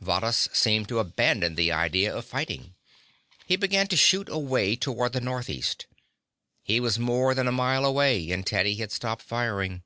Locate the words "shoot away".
3.96-4.76